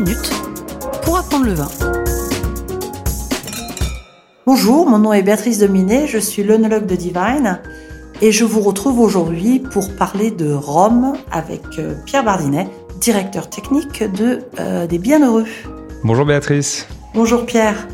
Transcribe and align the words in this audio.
minutes 0.00 0.30
pour 1.02 1.18
apprendre 1.18 1.44
le 1.44 1.52
vin. 1.52 1.68
Bonjour, 4.46 4.88
mon 4.88 4.98
nom 4.98 5.12
est 5.12 5.22
Béatrice 5.22 5.58
Dominé, 5.58 6.06
je 6.06 6.16
suis 6.16 6.42
l'œnologue 6.42 6.86
de 6.86 6.96
Divine 6.96 7.60
et 8.22 8.32
je 8.32 8.44
vous 8.44 8.60
retrouve 8.60 8.98
aujourd'hui 8.98 9.58
pour 9.58 9.94
parler 9.96 10.30
de 10.30 10.52
Rome 10.52 11.12
avec 11.30 11.62
euh, 11.78 11.94
Pierre 12.06 12.24
Bardinet, 12.24 12.68
directeur 12.98 13.50
technique 13.50 14.02
de 14.02 14.40
euh, 14.58 14.86
des 14.86 14.98
Bienheureux. 14.98 15.44
Bonjour 16.02 16.24
Béatrice. 16.24 16.86
Bonjour 17.14 17.44
Pierre. 17.44 17.86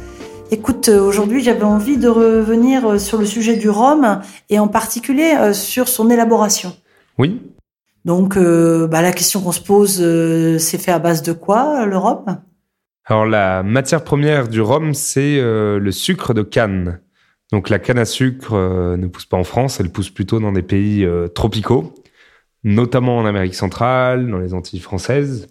Écoute, 0.53 0.89
euh, 0.89 1.01
aujourd'hui 1.01 1.43
j'avais 1.43 1.65
envie 1.65 1.97
de 1.97 2.09
revenir 2.09 3.01
sur 3.01 3.19
le 3.19 3.27
sujet 3.27 3.57
du 3.57 3.69
rhum 3.69 4.21
et 4.49 4.61
en 4.61 4.69
particulier 4.69 5.53
sur 5.55 5.89
son 5.89 6.09
élaboration. 6.09 6.73
Oui. 7.19 7.41
Donc 8.07 8.39
bah, 8.39 9.03
la 9.03 9.13
question 9.13 9.43
qu'on 9.43 9.53
se 9.53 9.61
pose, 9.61 9.99
c'est 10.59 10.79
fait 10.79 10.93
à 10.93 10.99
base 10.99 11.23
de 11.23 11.33
quoi 11.33 11.85
le 11.85 11.99
rhum? 11.99 12.25
Alors 13.09 13.25
la 13.25 13.63
matière 13.63 14.03
première 14.03 14.49
du 14.49 14.61
rhum, 14.61 14.93
c'est 14.93 15.39
euh, 15.39 15.79
le 15.79 15.93
sucre 15.93 16.35
de 16.35 16.43
canne. 16.43 17.01
Donc 17.53 17.69
la 17.69 17.79
canne 17.79 18.01
à 18.01 18.05
sucre 18.05 18.55
euh, 18.55 18.97
ne 18.97 19.07
pousse 19.07 19.27
pas 19.27 19.37
en 19.37 19.45
France, 19.45 19.79
elle 19.79 19.91
pousse 19.91 20.11
plutôt 20.11 20.41
dans 20.41 20.51
des 20.51 20.63
pays 20.63 21.05
euh, 21.05 21.29
tropicaux, 21.29 21.95
notamment 22.65 23.17
en 23.19 23.25
Amérique 23.25 23.55
centrale, 23.55 24.29
dans 24.29 24.39
les 24.39 24.55
Antilles 24.55 24.81
françaises. 24.81 25.47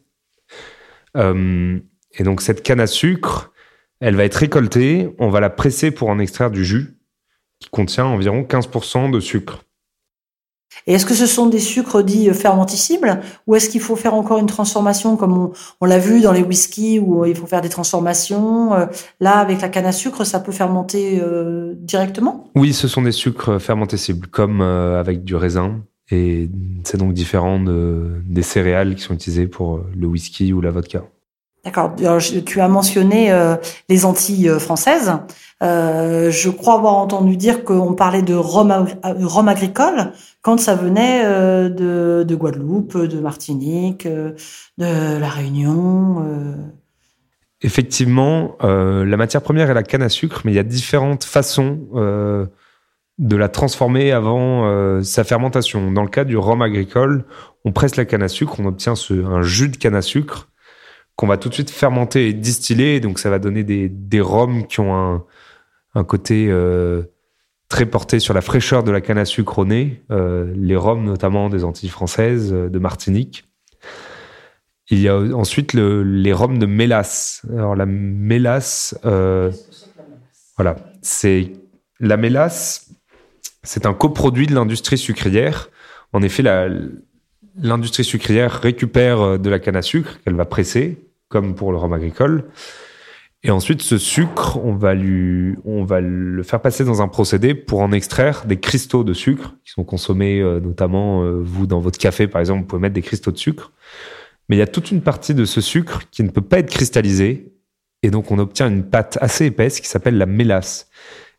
et 1.15 2.23
donc 2.23 2.41
cette 2.41 2.61
canne 2.61 2.81
à 2.81 2.87
sucre, 2.87 3.53
elle 4.01 4.17
va 4.17 4.25
être 4.25 4.35
récoltée, 4.35 5.15
on 5.17 5.29
va 5.29 5.39
la 5.39 5.49
presser 5.49 5.91
pour 5.91 6.09
en 6.09 6.19
extraire 6.19 6.51
du 6.51 6.65
jus 6.65 6.97
qui 7.59 7.69
contient 7.69 8.05
environ 8.05 8.41
15% 8.41 9.11
de 9.11 9.19
sucre. 9.21 9.63
Et 10.87 10.93
est-ce 10.93 11.05
que 11.05 11.13
ce 11.13 11.25
sont 11.25 11.47
des 11.47 11.59
sucres 11.59 12.03
dits 12.03 12.29
euh, 12.29 12.33
fermenticibles 12.33 13.21
ou 13.47 13.55
est-ce 13.55 13.69
qu'il 13.69 13.81
faut 13.81 13.95
faire 13.95 14.13
encore 14.13 14.37
une 14.37 14.45
transformation 14.45 15.15
comme 15.17 15.51
on, 15.81 15.85
l'a 15.85 15.97
vu 15.97 16.21
dans 16.21 16.31
les 16.31 16.43
whiskies 16.43 16.99
où 16.99 17.23
euh, 17.23 17.29
il 17.29 17.35
faut 17.35 17.47
faire 17.47 17.61
des 17.61 17.69
transformations 17.69 18.73
euh, 18.73 18.85
Là, 19.19 19.39
avec 19.39 19.61
la 19.61 19.69
canne 19.69 19.85
à 19.85 19.91
sucre, 19.91 20.23
ça 20.23 20.39
peut 20.39 20.51
fermenter 20.51 21.21
directement? 21.77 22.51
Oui, 22.55 22.73
ce 22.73 22.87
sont 22.87 23.01
des 23.01 23.11
sucres 23.11 23.59
fermenticibles 23.59 24.27
comme 24.27 24.61
avec 24.61 25.23
du 25.23 25.35
raisin. 25.35 25.81
Et 26.11 26.49
c'est 26.83 26.97
donc 26.97 27.13
différent 27.13 27.59
des 27.59 28.41
céréales 28.41 28.95
qui 28.95 29.01
sont 29.01 29.13
utilisées 29.13 29.47
pour 29.47 29.81
le 29.95 30.07
whisky 30.07 30.53
ou 30.53 30.61
la 30.61 30.71
vodka. 30.71 31.03
D'accord. 31.65 31.95
Tu 32.45 32.61
as 32.61 32.67
mentionné 32.67 33.33
les 33.89 34.05
Antilles 34.05 34.51
françaises. 34.59 35.11
Euh, 35.63 36.31
je 36.31 36.49
crois 36.49 36.75
avoir 36.75 36.95
entendu 36.95 37.37
dire 37.37 37.63
qu'on 37.63 37.93
parlait 37.93 38.21
de 38.21 38.33
rhum, 38.35 39.47
agricole 39.47 40.11
quand 40.41 40.59
ça 40.59 40.75
venait 40.75 41.23
euh, 41.25 41.69
de, 41.69 42.23
de, 42.23 42.35
Guadeloupe, 42.35 42.97
de 42.97 43.19
Martinique, 43.19 44.05
euh, 44.05 44.33
de 44.77 45.17
la 45.17 45.29
Réunion. 45.29 46.25
Effectivement, 47.61 48.57
la 48.61 49.17
matière 49.17 49.41
première 49.41 49.69
est 49.69 49.73
la 49.73 49.83
canne 49.83 50.03
à 50.03 50.09
sucre, 50.09 50.41
mais 50.43 50.51
il 50.51 50.55
y 50.55 50.59
a 50.59 50.63
différentes 50.63 51.23
façons 51.23 51.79
de 53.17 53.35
la 53.35 53.47
transformer 53.47 54.11
avant 54.11 55.01
sa 55.01 55.23
fermentation. 55.23 55.91
Dans 55.91 56.03
le 56.03 56.09
cas 56.09 56.25
du 56.25 56.37
rhum 56.37 56.61
agricole, 56.61 57.23
on 57.63 57.71
presse 57.71 57.95
la 57.95 58.05
canne 58.05 58.21
à 58.21 58.27
sucre, 58.27 58.59
on 58.59 58.65
obtient 58.65 58.93
un 59.09 59.41
jus 59.41 59.69
de 59.69 59.77
canne 59.77 59.95
à 59.95 60.01
sucre 60.03 60.49
qu'on 61.15 61.27
va 61.27 61.37
tout 61.37 61.49
de 61.49 61.53
suite 61.53 61.69
fermenter 61.69 62.29
et 62.29 62.33
distiller. 62.33 62.99
Donc 62.99 63.19
ça 63.19 63.29
va 63.29 63.39
donner 63.39 63.63
des, 63.63 63.89
des 63.89 64.21
rhums 64.21 64.67
qui 64.67 64.79
ont 64.79 65.23
un, 65.93 66.03
côté 66.03 66.47
euh, 66.49 67.03
très 67.69 67.85
porté 67.85 68.19
sur 68.19 68.33
la 68.33 68.41
fraîcheur 68.41 68.83
de 68.83 68.91
la 68.91 68.99
canne 69.01 69.17
à 69.17 69.25
sucre 69.25 69.59
au 69.59 69.65
nez, 69.65 70.03
euh, 70.11 70.51
les 70.55 70.75
rhums 70.75 71.05
notamment 71.05 71.49
des 71.49 71.63
Antilles 71.63 71.89
françaises, 71.89 72.51
euh, 72.53 72.69
de 72.69 72.79
Martinique. 72.79 73.45
Il 74.89 74.99
y 74.99 75.07
a 75.07 75.17
ensuite 75.17 75.73
les 75.73 76.33
rhums 76.33 76.59
de 76.59 76.67
mélasse. 76.67 77.41
Alors 77.49 77.75
la 77.75 77.87
mélasse, 77.87 78.95
voilà, 79.01 80.75
c'est 81.01 81.53
la 81.99 82.17
mélasse, 82.17 82.91
c'est 83.63 83.87
un 83.87 83.95
coproduit 83.95 84.45
de 84.45 84.53
l'industrie 84.53 84.99
sucrière. 84.99 85.71
En 86.13 86.21
effet, 86.21 86.43
l'industrie 87.57 88.03
sucrière 88.03 88.61
récupère 88.61 89.39
de 89.39 89.49
la 89.49 89.57
canne 89.57 89.75
à 89.75 89.81
sucre 89.81 90.19
qu'elle 90.23 90.35
va 90.35 90.45
presser, 90.45 91.04
comme 91.35 91.53
pour 91.53 91.73
le 91.73 91.77
rhum 91.77 91.91
agricole, 91.91 92.45
et 93.43 93.51
ensuite, 93.51 93.83
ce 93.83 93.99
sucre, 93.99 94.57
on 94.63 94.73
va, 94.73 94.95
lui, 94.95 95.55
le 95.65 96.43
faire 96.43 96.61
passer 96.61 96.83
dans 96.83 97.03
un 97.03 97.07
procédé 97.07 97.53
pour 97.53 97.81
en 97.81 97.91
extraire 97.91 98.45
des 98.47 98.59
cristaux 98.59 99.03
de 99.03 99.13
sucre 99.13 99.53
qui 99.63 99.71
sont 99.71 99.83
consommés 99.83 100.39
euh, 100.39 100.59
notamment, 100.59 101.21
euh, 101.21 101.41
vous, 101.43 101.67
dans 101.67 101.79
votre 101.79 101.99
café, 101.99 102.27
par 102.27 102.39
exemple, 102.39 102.61
vous 102.61 102.65
pouvez 102.65 102.81
mettre 102.81 102.95
des 102.95 103.03
cristaux 103.03 103.31
de 103.31 103.37
sucre. 103.37 103.71
Mais 104.49 104.55
il 104.55 104.59
y 104.59 104.63
a 104.63 104.67
toute 104.67 104.89
une 104.89 105.01
partie 105.01 105.35
de 105.35 105.45
ce 105.45 105.61
sucre 105.61 106.01
qui 106.09 106.23
ne 106.23 106.29
peut 106.29 106.41
pas 106.41 106.57
être 106.57 106.71
cristallisé. 106.71 107.53
Et 108.01 108.09
donc, 108.09 108.31
on 108.31 108.39
obtient 108.39 108.67
une 108.67 108.83
pâte 108.83 109.19
assez 109.21 109.45
épaisse 109.45 109.79
qui 109.79 109.87
s'appelle 109.87 110.17
la 110.17 110.25
mélasse. 110.25 110.89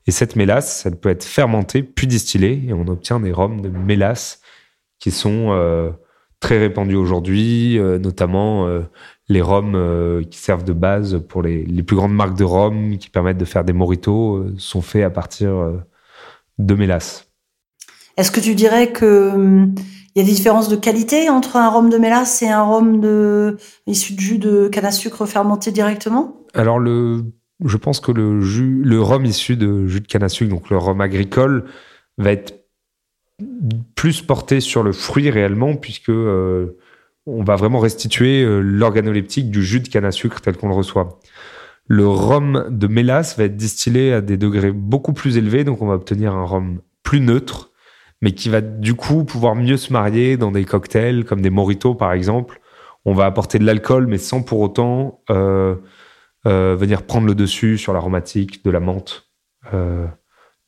Et 0.06 0.12
cette 0.12 0.36
mélasse, 0.36 0.86
elle 0.86 0.96
peut 0.96 1.08
être 1.08 1.24
fermentée 1.24 1.82
puis 1.82 2.06
distillée. 2.06 2.66
Et 2.68 2.72
on 2.72 2.86
obtient 2.86 3.18
des 3.18 3.32
rhums 3.32 3.62
de 3.62 3.68
mélasse 3.68 4.42
qui 5.00 5.10
sont 5.10 5.48
euh, 5.50 5.90
très 6.46 6.58
répandus 6.58 6.96
aujourd'hui, 6.96 7.78
notamment 8.00 8.66
les 9.28 9.42
rhums 9.42 9.74
euh, 9.74 10.22
qui 10.22 10.38
servent 10.38 10.64
de 10.64 10.72
base 10.72 11.20
pour 11.28 11.42
les, 11.42 11.64
les, 11.64 11.82
plus 11.82 11.96
grandes 11.96 12.14
marques 12.14 12.36
de 12.36 12.44
rhum 12.44 12.96
qui 12.98 13.10
permettent 13.10 13.38
de 13.38 13.44
faire 13.44 13.64
des 13.64 13.72
moritos 13.72 14.36
euh, 14.36 14.54
sont 14.58 14.82
faits 14.82 15.04
à 15.04 15.10
partir 15.10 15.50
euh, 15.50 15.78
de 16.58 16.74
mélasse. 16.74 17.28
Est-ce 18.16 18.30
que 18.30 18.40
tu 18.40 18.54
dirais 18.54 18.92
que 18.92 19.30
hum, 19.34 19.74
il 20.14 20.22
y 20.22 20.24
a 20.24 20.24
des 20.24 20.34
différences 20.34 20.68
de 20.68 20.76
qualité 20.76 21.28
entre 21.28 21.56
un 21.56 21.68
rhum 21.68 21.90
de 21.90 21.98
mélasse 21.98 22.42
et 22.42 22.48
un 22.48 22.62
rhum 22.62 23.00
de 23.00 23.56
issu 23.86 24.14
de 24.14 24.20
jus 24.20 24.38
de 24.38 24.68
canne 24.68 24.86
à 24.86 24.92
sucre 24.92 25.26
fermenté 25.26 25.72
directement? 25.72 26.36
Alors 26.54 26.78
le 26.78 27.24
je 27.64 27.78
pense 27.78 28.00
que 28.00 28.12
le 28.12 28.40
jus 28.42 28.82
le 28.84 29.00
rhum 29.00 29.24
issu 29.24 29.56
de 29.56 29.86
jus 29.86 30.00
de 30.00 30.06
canne 30.06 30.22
à 30.22 30.28
sucre 30.28 30.50
donc 30.50 30.70
le 30.70 30.78
rhum 30.78 31.00
agricole 31.00 31.64
va 32.16 32.32
être 32.32 32.65
plus 33.94 34.22
porté 34.22 34.60
sur 34.60 34.82
le 34.82 34.92
fruit 34.92 35.30
réellement 35.30 35.76
puisque 35.76 36.10
on 37.26 37.42
va 37.42 37.56
vraiment 37.56 37.80
restituer 37.80 38.42
euh, 38.42 38.60
l'organoleptique 38.60 39.50
du 39.50 39.62
jus 39.62 39.80
de 39.80 39.88
canne 39.88 40.04
à 40.04 40.12
sucre 40.12 40.40
tel 40.40 40.56
qu'on 40.56 40.68
le 40.68 40.74
reçoit. 40.74 41.18
Le 41.88 42.06
rhum 42.06 42.66
de 42.70 42.86
mélasse 42.86 43.36
va 43.36 43.44
être 43.44 43.56
distillé 43.56 44.12
à 44.12 44.20
des 44.20 44.36
degrés 44.36 44.72
beaucoup 44.72 45.12
plus 45.12 45.36
élevés, 45.36 45.64
donc 45.64 45.82
on 45.82 45.86
va 45.86 45.94
obtenir 45.94 46.34
un 46.34 46.44
rhum 46.44 46.80
plus 47.02 47.20
neutre, 47.20 47.70
mais 48.22 48.32
qui 48.32 48.48
va 48.48 48.60
du 48.60 48.94
coup 48.94 49.24
pouvoir 49.24 49.54
mieux 49.54 49.76
se 49.76 49.92
marier 49.92 50.36
dans 50.36 50.50
des 50.50 50.64
cocktails 50.64 51.24
comme 51.24 51.40
des 51.40 51.50
moritos 51.50 51.94
par 51.94 52.12
exemple. 52.12 52.60
On 53.04 53.12
va 53.12 53.26
apporter 53.26 53.60
de 53.60 53.64
l'alcool, 53.64 54.06
mais 54.08 54.18
sans 54.18 54.42
pour 54.42 54.60
autant 54.60 55.20
euh, 55.30 55.76
euh, 56.46 56.76
venir 56.76 57.02
prendre 57.02 57.26
le 57.26 57.36
dessus 57.36 57.78
sur 57.78 57.92
l'aromatique 57.92 58.64
de 58.64 58.70
la 58.70 58.80
menthe 58.80 59.28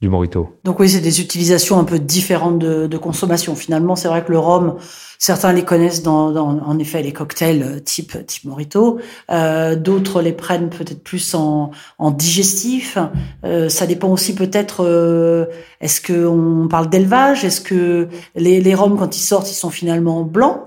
du 0.00 0.08
morito. 0.08 0.56
Donc 0.62 0.78
oui, 0.78 0.88
c'est 0.88 1.00
des 1.00 1.20
utilisations 1.20 1.78
un 1.78 1.84
peu 1.84 1.98
différentes 1.98 2.60
de, 2.60 2.98
consommation. 2.98 3.56
Finalement, 3.56 3.96
c'est 3.96 4.06
vrai 4.06 4.24
que 4.24 4.30
le 4.30 4.38
rhum, 4.38 4.76
certains 5.18 5.52
les 5.52 5.64
connaissent 5.64 6.02
dans, 6.02 6.36
en 6.36 6.78
effet 6.78 7.02
les 7.02 7.12
cocktails 7.12 7.62
euh, 7.62 7.80
type 7.80 8.24
type 8.26 8.44
morito. 8.44 8.98
Euh, 9.30 9.74
D'autres 9.74 10.22
les 10.22 10.32
prennent 10.32 10.68
peut-être 10.70 11.02
plus 11.02 11.34
en, 11.34 11.72
en 11.98 12.10
digestif. 12.12 12.96
Euh, 13.44 13.68
ça 13.68 13.86
dépend 13.86 14.08
aussi 14.08 14.36
peut-être. 14.36 14.84
Euh, 14.84 15.46
Est-ce 15.80 16.00
que 16.00 16.26
on 16.26 16.68
parle 16.68 16.88
d'élevage? 16.90 17.44
Est-ce 17.44 17.60
que 17.60 18.08
les, 18.36 18.60
les 18.60 18.74
rhums 18.76 18.96
quand 18.96 19.16
ils 19.16 19.20
sortent, 19.20 19.50
ils 19.50 19.54
sont 19.54 19.70
finalement 19.70 20.22
blancs? 20.22 20.60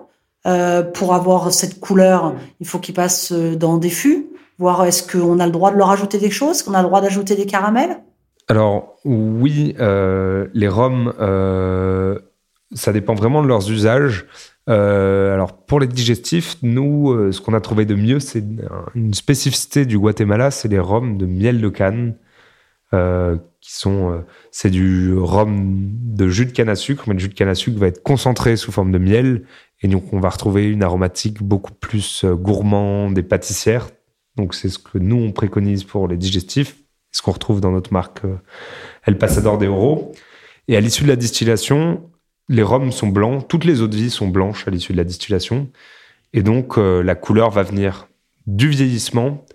Euh, 0.46 0.84
Pour 0.84 1.14
avoir 1.14 1.54
cette 1.54 1.80
couleur, 1.80 2.34
il 2.60 2.68
faut 2.68 2.80
qu'ils 2.80 2.96
passent 2.96 3.32
dans 3.32 3.78
des 3.78 3.90
fûts. 3.90 4.28
Voir 4.58 4.84
est-ce 4.86 5.04
qu'on 5.10 5.40
a 5.40 5.46
le 5.46 5.52
droit 5.52 5.72
de 5.72 5.78
leur 5.78 5.90
ajouter 5.90 6.18
des 6.18 6.32
choses 6.32 6.64
Qu'on 6.64 6.74
a 6.74 6.82
le 6.82 6.88
droit 6.88 7.00
d'ajouter 7.02 7.36
des 7.36 7.46
caramels? 7.46 7.98
Alors 8.48 8.98
oui, 9.06 9.76
euh, 9.80 10.48
les 10.54 10.68
rhums, 10.68 11.14
euh, 11.20 12.20
ça 12.74 12.94
dépend 12.94 13.16
vraiment 13.16 13.42
de 13.42 13.48
leurs 13.48 13.72
usages. 13.72 14.26
Euh, 14.70 15.34
alors 15.34 15.58
pour 15.66 15.80
les 15.80 15.88
digestifs, 15.88 16.58
nous, 16.62 17.32
ce 17.32 17.42
qu'on 17.42 17.54
a 17.54 17.62
trouvé 17.62 17.86
de 17.86 17.96
mieux, 17.96 18.20
c'est 18.20 18.44
une 18.96 19.14
spécificité 19.14 19.86
du 19.86 19.98
Guatemala, 19.98 20.52
c'est 20.52 20.68
les 20.68 20.80
rhums 20.80 21.18
de 21.18 21.26
miel 21.26 21.62
de 21.62 21.70
canne, 21.70 22.16
qui 22.92 23.74
sont, 23.74 24.24
c'est 24.52 24.70
du 24.70 25.14
rhum 25.14 25.90
de 26.04 26.28
jus 26.28 26.46
de 26.46 26.52
canne 26.52 26.70
à 26.70 26.76
sucre, 26.76 27.06
mais 27.08 27.14
le 27.14 27.20
jus 27.20 27.30
de 27.30 27.34
canne 27.34 27.48
à 27.48 27.56
sucre 27.56 27.80
va 27.80 27.88
être 27.88 28.04
concentré 28.04 28.58
sous 28.58 28.72
forme 28.72 28.92
de 28.92 28.98
miel, 28.98 29.44
et 29.82 29.88
donc 29.88 30.12
on 30.14 30.20
va 30.20 30.30
retrouver 30.30 30.70
une 30.70 30.84
aromatique 30.84 31.42
beaucoup 31.42 31.74
plus 31.74 32.26
gourmande 32.26 33.18
et 33.18 33.24
pâtissière. 33.24 33.88
Donc 34.36 34.54
c'est 34.54 34.70
ce 34.70 34.80
que 34.80 34.98
nous 34.98 35.18
on 35.18 35.32
préconise 35.32 35.84
pour 35.84 36.08
les 36.08 36.18
digestifs 36.18 36.81
ce 37.12 37.22
qu'on 37.22 37.32
retrouve 37.32 37.62
dans 37.62 37.72
notre 37.72 37.94
marque 37.94 38.26
euh, 38.26 38.38
El 39.04 39.18
Pasador 39.18 39.58
de 39.58 39.68
Oro. 39.68 40.14
Et 40.68 40.78
à 40.78 40.82
l'issue 40.82 41.04
de 41.04 41.10
la 41.10 41.16
distillation, 41.16 42.10
les 42.48 42.64
rhums 42.64 42.92
sont 42.92 43.08
blancs, 43.08 43.48
toutes 43.48 43.66
les 43.66 43.82
eaux 43.82 43.88
de 43.88 43.96
vie 43.96 44.10
sont 44.10 44.28
blanches 44.28 44.68
à 44.68 44.72
l'issue 44.72 44.94
de 44.94 44.98
la 44.98 45.04
distillation. 45.04 45.70
Et 46.34 46.44
donc, 46.44 46.78
euh, 46.78 47.02
la 47.02 47.16
couleur 47.16 47.50
va 47.50 47.64
venir 47.64 48.08
du 48.48 48.70
vieillissement, 48.70 49.46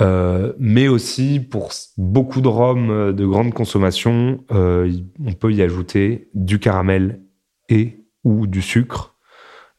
euh, 0.00 0.52
mais 0.58 0.88
aussi 0.88 1.38
pour 1.38 1.72
beaucoup 1.98 2.40
de 2.40 2.48
rhums 2.48 3.12
de 3.12 3.26
grande 3.26 3.52
consommation, 3.52 4.44
on 4.50 5.32
peut 5.38 5.52
y 5.52 5.62
ajouter 5.62 6.30
du 6.34 6.58
caramel 6.58 7.20
et 7.68 8.00
ou 8.24 8.46
du 8.46 8.62
sucre 8.62 9.16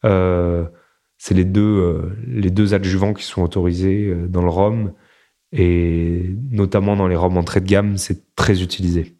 c'est 0.04 1.34
les 1.34 1.46
deux 1.46 2.14
les 2.28 2.50
deux 2.50 2.74
adjuvants 2.74 3.14
qui 3.14 3.24
sont 3.24 3.42
autorisés 3.42 4.14
dans 4.28 4.42
le 4.42 4.50
rhum 4.50 4.94
et 5.54 6.36
notamment 6.52 6.96
dans 6.96 7.08
les 7.08 7.16
rhums 7.16 7.38
entrée 7.38 7.62
de 7.62 7.68
gamme, 7.68 7.98
c'est 7.98 8.36
très 8.36 8.62
utilisé. 8.62 9.16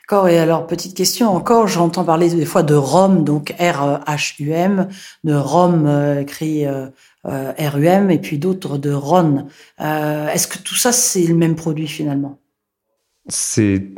D'accord. 0.00 0.28
Et 0.28 0.38
alors, 0.38 0.66
petite 0.66 0.96
question 0.96 1.28
encore, 1.28 1.66
j'entends 1.66 2.04
parler 2.04 2.30
des 2.30 2.46
fois 2.46 2.62
de 2.62 2.74
rhum, 2.74 3.24
donc 3.24 3.52
R-H-U-M, 3.58 4.88
de 5.24 5.34
rhum 5.34 6.18
écrit 6.20 6.64
R-U-M, 7.24 8.10
et 8.12 8.18
puis 8.18 8.38
d'autres 8.38 8.78
de 8.78 8.92
Ron. 8.92 9.48
Est-ce 9.80 10.46
que 10.46 10.58
tout 10.58 10.76
ça, 10.76 10.92
c'est 10.92 11.26
le 11.26 11.34
même 11.34 11.56
produit 11.56 11.88
finalement? 11.88 12.38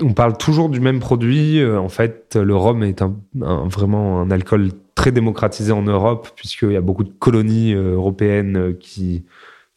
On 0.02 0.12
parle 0.14 0.36
toujours 0.38 0.68
du 0.68 0.80
même 0.80 1.00
produit. 1.00 1.60
Euh, 1.60 1.78
en 1.78 1.88
fait, 1.88 2.36
le 2.36 2.56
rhum 2.56 2.82
est 2.82 3.02
un, 3.02 3.14
vraiment 3.34 4.20
un 4.20 4.30
alcool 4.30 4.70
très 4.94 5.12
démocratisé 5.12 5.72
en 5.72 5.82
Europe, 5.82 6.30
puisqu'il 6.34 6.72
y 6.72 6.76
a 6.76 6.80
beaucoup 6.80 7.04
de 7.04 7.12
colonies 7.18 7.74
euh, 7.74 7.94
européennes 7.94 8.56
euh, 8.56 8.72
qui 8.72 9.24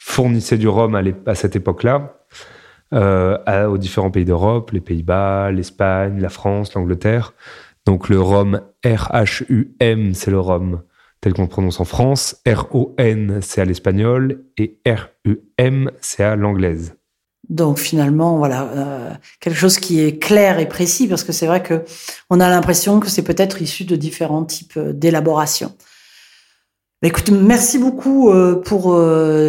fournissaient 0.04 0.58
du 0.58 0.68
rhum 0.68 0.96
à, 1.28 1.36
cette 1.36 1.56
époque-là, 1.56 2.18
euh, 2.94 3.68
aux 3.68 3.78
différents 3.78 4.10
pays 4.10 4.26
d'Europe, 4.26 4.72
les 4.72 4.82
Pays-Bas, 4.82 5.52
l'Espagne, 5.52 6.20
la 6.20 6.30
France, 6.30 6.74
l'Angleterre. 6.74 7.34
Donc 7.86 8.10
le 8.10 8.20
rhum 8.20 8.62
R-H-U-M, 8.84 10.14
c'est 10.16 10.32
le 10.32 10.40
rhum 10.40 10.82
tel 11.22 11.34
qu'on 11.34 11.44
le 11.44 11.48
prononce 11.48 11.80
en 11.80 11.86
France. 11.86 12.42
R-O-N, 12.48 13.40
c'est 13.44 13.62
à 13.62 13.66
l'espagnol. 13.66 14.44
Et 14.58 14.80
R-U-M, 14.88 15.92
c'est 16.02 16.24
à 16.24 16.36
l'anglaise. 16.36 16.96
Donc 17.50 17.78
finalement, 17.78 18.38
voilà, 18.38 18.64
euh, 18.64 19.14
quelque 19.40 19.58
chose 19.58 19.78
qui 19.78 20.00
est 20.00 20.18
clair 20.18 20.58
et 20.58 20.68
précis, 20.68 21.08
parce 21.08 21.24
que 21.24 21.32
c'est 21.32 21.48
vrai 21.48 21.62
que 21.62 21.84
on 22.32 22.40
a 22.40 22.50
l'impression 22.50 23.00
que 23.00 23.08
c'est 23.08 23.24
peut-être 23.24 23.62
issu 23.62 23.84
de 23.84 23.96
différents 23.96 24.46
types 24.46 24.78
euh, 24.78 24.94
d'élaboration. 27.02 27.32
Écoute, 27.32 27.32
merci 27.32 27.78
beaucoup 27.78 28.30
euh, 28.32 28.62
pour 28.62 28.96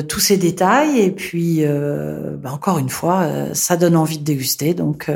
tous 0.08 0.20
ces 0.20 0.36
détails 0.36 1.00
et 1.00 1.10
puis 1.10 1.64
bah, 2.42 2.50
encore 2.52 2.78
une 2.78 2.88
fois, 2.88 3.26
ça 3.52 3.76
donne 3.76 3.96
envie 3.96 4.18
de 4.18 4.24
déguster. 4.24 4.74
Donc 4.74 5.10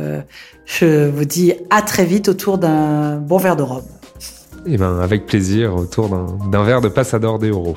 je 0.64 1.08
vous 1.08 1.24
dis 1.24 1.54
à 1.70 1.82
très 1.82 2.04
vite 2.04 2.28
autour 2.28 2.58
d'un 2.58 3.16
bon 3.16 3.38
verre 3.38 3.56
de 3.56 3.62
rhum. 3.62 3.82
Eh 4.68 4.76
ben 4.76 4.98
avec 4.98 5.26
plaisir 5.26 5.76
autour 5.76 6.08
d'un 6.08 6.64
verre 6.64 6.80
de 6.80 6.88
Passador 6.88 7.38
d'Euro. 7.38 7.76